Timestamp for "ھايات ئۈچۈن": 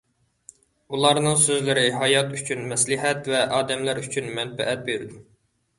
1.99-2.67